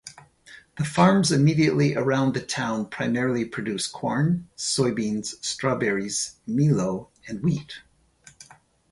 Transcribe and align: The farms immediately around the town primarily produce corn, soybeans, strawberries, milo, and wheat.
The 0.79 0.83
farms 0.83 1.31
immediately 1.31 1.95
around 1.95 2.33
the 2.33 2.41
town 2.43 2.87
primarily 2.87 3.45
produce 3.45 3.85
corn, 3.85 4.49
soybeans, 4.57 5.35
strawberries, 5.45 6.37
milo, 6.47 7.11
and 7.27 7.43
wheat. 7.43 7.81